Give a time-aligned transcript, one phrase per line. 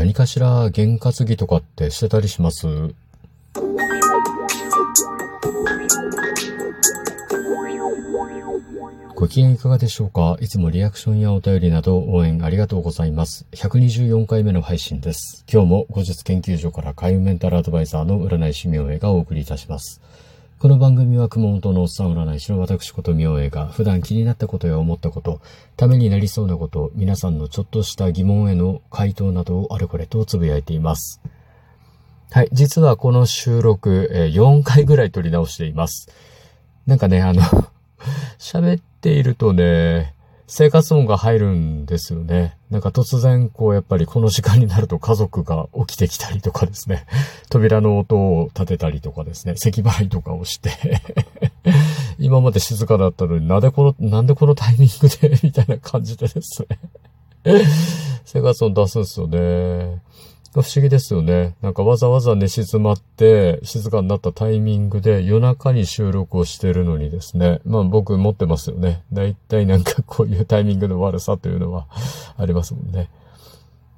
[0.00, 2.66] 何かしら験担ぎとかってしてたりします？
[9.14, 10.38] ご機嫌いかがでしょうか？
[10.40, 13.44] いつもリアクションやお便りなど応援ありがとうございます。
[13.52, 15.44] 124回目の配信です。
[15.52, 20.00] 今日も後日研究所から海運メンタルアドバイザーの占い師明恵がお送りいたします。
[20.60, 25.40] この番組は熊本のおっさん占い師の私こと明恵が普段気になったことや思ったこと、
[25.78, 31.22] ためになりそうなこと、皆さんのちょっとした疑問への回答などをあれこれとつぶやいています。
[32.30, 36.10] はい、実はこの収録、え4回ぐらい撮り直しています。
[36.86, 37.40] なんかね、あの
[38.38, 40.14] 喋っているとね、
[40.52, 42.56] 生活音が入るんですよね。
[42.70, 47.06] なんか突然、こう、やっぱりこの時間になると家族が起きてきたりとかですね。
[47.50, 49.54] 扉の音を立てたりとかですね。
[49.56, 50.70] 咳払いとかをして
[52.18, 55.38] 今まで静かだったのになんでこの、なんでこのタイミングで？
[55.44, 57.62] みたいな感じでですね
[58.24, 60.02] 生活音出すんですよね。
[60.52, 61.54] 不思議ですよね。
[61.62, 67.60] なんかわざわざ寝静まって静かになったタイミングで夜中に収録をしてるのにですね。
[67.64, 69.02] まあ僕持ってますよね。
[69.12, 71.86] だいたいなんかこういうタイミングの悪さというのは
[72.36, 73.10] ありますもんね。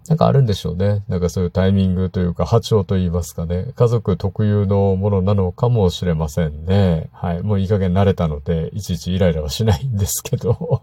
[0.08, 1.04] なんかあるんでしょうね。
[1.08, 3.72] なんかそういうタイミングというか波長と言いますかね。
[3.74, 7.08] 家族特有のものなのかもしれませんね。
[7.12, 7.42] はい。
[7.42, 10.82] もういい加減慣れたので、いちいちイライラはしないんですけど。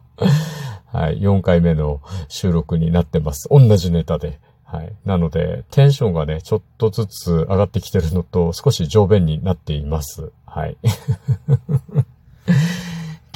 [0.86, 1.20] はい。
[1.20, 3.48] 4回目の収録になってます。
[3.52, 4.40] 同じネタで。
[4.72, 4.94] はい。
[5.04, 10.32] なので、テンションがね、ちょっとずつ上がってきてるのと、少し上便になっています。
[10.46, 10.78] はい。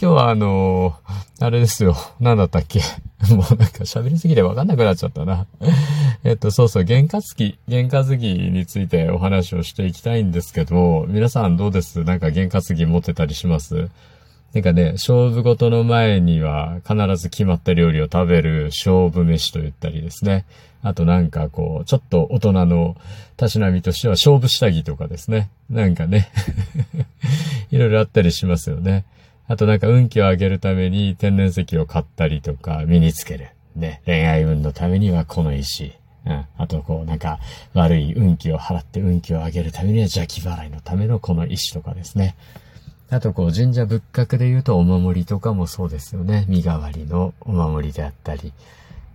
[0.02, 1.96] 今日はあのー、あれですよ。
[2.20, 2.82] 何だったっけ？
[3.34, 5.48] もうなんか喋りすぎてわかんなくなっちゃったな。
[6.26, 12.04] えっと、そうそう、験担ぎ、験担ぎについてお話をしていきたいんですけど、皆さんどうです？
[12.04, 13.90] なんか験担ぎ持ってたりします？
[14.54, 20.46] なんかね、勝負事の前には必ず決まった料理を食べる勝負飯と言ったりですね。
[20.84, 22.96] あとなんかこう、ちょっと大人の
[23.36, 25.50] たしなみとしては勝負下着とかですね。
[25.72, 26.30] なんかね
[27.72, 29.06] いろいろあったりしますよね。
[29.48, 33.48] あとなんか運気を上げるために天然石を買ったりとか身につける。
[33.76, 34.02] ね。
[34.06, 35.94] 恋愛運のためにはこの石。
[36.26, 36.46] うん。
[36.58, 37.40] あとこうなんか
[37.74, 42.36] 悪い運気を払って運気を上げるためには邪気払いのためのこの石とかですね。
[43.14, 46.46] あとこう神社仏閣で言うとお守りとかもそうですよね。
[46.48, 48.54] 身代わりのお守りであったり、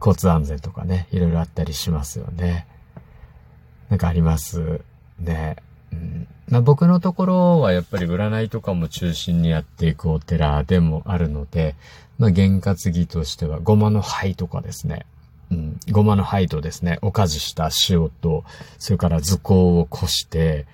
[0.01, 2.67] 交通安全とかね、いろいろあったりしますよね。
[3.91, 4.83] なんかあります
[5.19, 5.57] ね。
[5.93, 11.75] うん、まあ、僕のところはやっぱり占いとかも中心にやっていくお寺でもあるので、
[12.19, 15.07] まあ、験担ぎとしては、ごまの灰とかですね。
[15.51, 18.45] うん、ごまの灰とですね、おかじした塩と、
[18.79, 20.67] それから図工をこして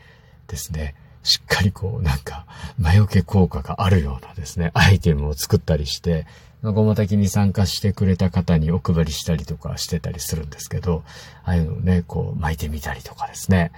[0.49, 2.47] ですね、しっかりこう、なんか、
[2.79, 6.27] 魔除け効果があるようなですね、アイテムを作ったりして、
[6.63, 11.03] ごま炊きに参加してくれた方にお配りしたりとかしてたりするんですけど、
[11.45, 13.73] ああいうのをね、こう巻いてみたりとかですね、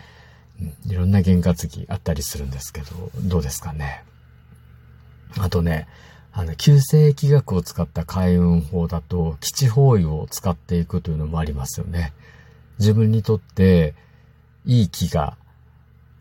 [0.61, 4.05] うん、いろんな験担ぎあったりするんですけど、どうですかね。
[5.39, 5.89] あとね、
[6.33, 12.13] あの、旧世紀学を使った開運法だと、基地方位を使っていくというのもありますよね。
[12.79, 13.95] 自分にとって、
[14.65, 15.37] いい気が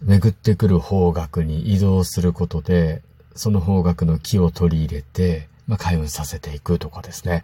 [0.06, 3.02] 巡ってくる方角に移動することで、
[3.36, 7.44] その方角の木を取り入れて、まあ、開運させていくとかですね。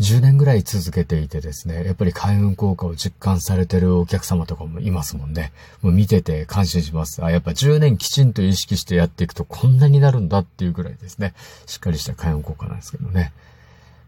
[0.00, 5.52] 10年ぐらい続けていてですね、やっぱり開運効果を実感されてるお客様とかもいますもんね。
[5.82, 7.22] もう見てて感心します。
[7.22, 11.34] あ、やっぱ10年きちんと意識してやっていくとこんなになるんだっていうぐらいですね。
[11.66, 13.32] しっかりした開運効果なんですけどね。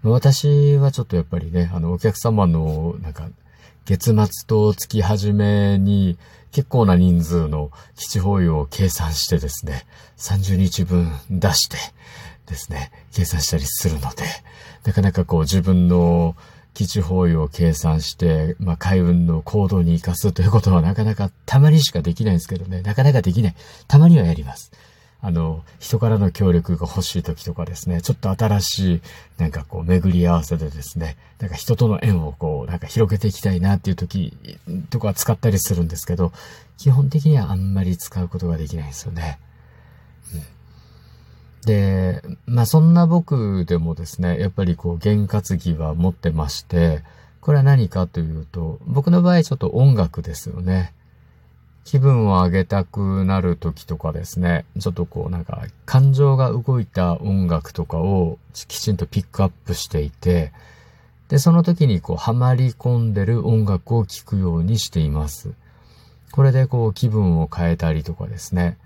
[0.02, 3.28] 私はちょっとやっぱりね、あの、お客様の、なんか、
[3.84, 6.16] 月末と月始めに
[6.52, 9.86] 結構な人数の基地保有を計算してですね、
[10.18, 11.78] 30日分出して
[12.46, 14.24] ですね、計算したりするので、
[14.84, 16.36] なかなかこう自分の
[16.74, 23.54] 基地包囲を計算して、まあ、海運の行動に活かすということはなかなかたまにしかできないんですけどね、なかなかできない。
[23.88, 24.72] たまにはやります。
[25.24, 29.00] あの、人からの協力が欲しい時とかですね、ちょっと新しい、
[29.38, 34.36] なんかこう、巡り合わせでですね、なんか人との縁をこう、なんか広げていきたいなっていう時
[34.90, 36.32] とか使ったりするんですけど、
[36.76, 39.38] 基本的にはあんまり使うことができないんですよね。
[41.66, 47.04] で、まあそんな僕でもですね、やっぱりこう、験担ぎは持ってまして、
[47.40, 50.92] これは何かというと、僕の場合ちょっと音楽ですよね。
[51.84, 60.52] 気分を上げたくなる時とかですね、ちょっとこうなんか感情が動いた音楽とかをきちんとピックアップしていて、
[61.28, 65.50] で、その時にこうハマり込んでる音楽を聴くようにしています。
[66.30, 68.78] これでこう気分を変えたりとかですね、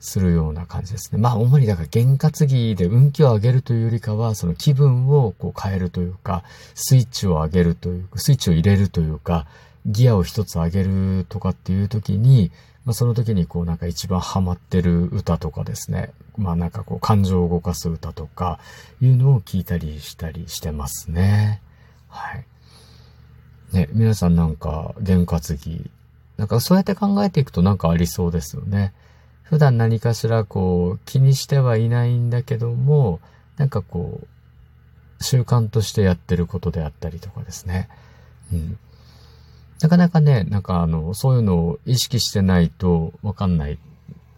[0.00, 1.20] するような感じですね。
[1.20, 6.42] まあ主にだから験担ぎで運気を上げるというよりかは、その気分をこう変えるというか、
[6.74, 9.46] スイッチを上げるというか、スイッチを入れるというか、
[9.86, 12.50] ギアを一つ上げるとかっていう時に、
[12.84, 16.12] まあ、その時にこうなんか一番ハマってる歌とかですね。
[16.36, 18.58] まあなんかこう感情を動かす歌とか
[19.00, 21.60] いうのを聞いたりしたりしてますね。
[22.08, 22.44] はい。
[23.72, 25.90] ね、皆さんなんか験担ぎ、
[26.36, 28.92] なんかそうやって考えていくとなんかありそうですよね。
[29.42, 33.20] 普段何かしらこう気にしてはいないんだけども、
[33.56, 34.26] なんかこう、
[35.22, 37.88] 習慣としてやってることであったりとかですね。
[38.52, 38.78] うん。
[39.80, 43.78] なかなかね、なんかあの、そういうのを意識してないとわかんない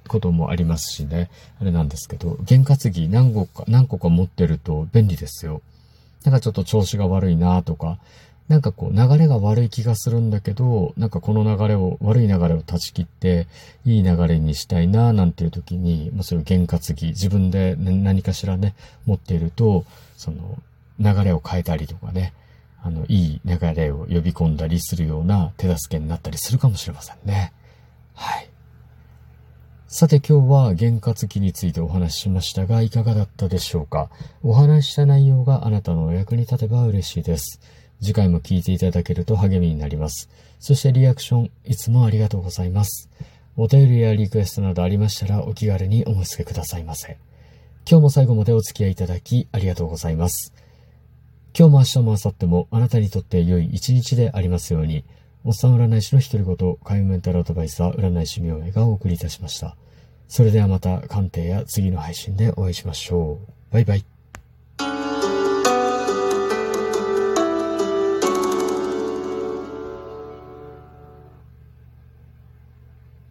[0.09, 1.31] こともありますしね。
[1.61, 5.61] あれなんですけど、験担ぎ何個か、何個か持ってると便利ですよ。
[6.25, 7.99] なんかちょっと調子が悪いなとか、
[8.49, 13.47] なんかこう流れが悪い気がするんだけど、なんかこの流れを、悪い流れを断ち切って、
[13.85, 18.75] いい流れにしたいななんていう時に、まあそういう験担ぎ、自分で何かしらね、
[19.07, 19.85] 持っていると、
[20.17, 20.59] その
[21.01, 22.33] 流れを変えたりとかね、
[22.83, 27.53] あの、いい流れを呼び込んだりするような手助けになったりするかもしれませんね。
[28.15, 28.49] はい。
[29.87, 34.11] さて今日は験担ぎについてお話ししましたが、いかがだったでしょうか？
[34.43, 37.61] お話しした内容があなたのお役に立てば嬉しいです。
[38.01, 40.29] 次回も聞いていただけると励みになります。
[40.59, 43.11] そしてリアクション、いつもありがとうございます。
[43.57, 47.19] お便りやリクエストなどありましたらお気軽にお申し付けくださいませ。
[47.89, 50.55] 今日も最後までお付き合いいただきありがとうございます。
[51.55, 55.05] 今日も明日も明後日もあなたにとって良い一日でありますように、
[55.45, 59.77] おっさん占い師の独り言、海運メンタルアドバイザー占い師明恵がお送りいたしました。
[60.29, 63.53] それではまた鑑定や次の配信でお会いしましょう。
[63.71, 64.12] バイバイ。